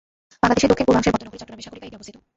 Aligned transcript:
বাংলাদেশের 0.41 0.69
দক্ষিণ-পূর্বাংশের 0.71 1.13
বন্দর 1.13 1.25
নগরী 1.27 1.37
চট্টগ্রামের 1.41 1.65
সাগরিকায় 1.65 1.89
এটি 1.89 1.97
অবস্থিত। 1.99 2.15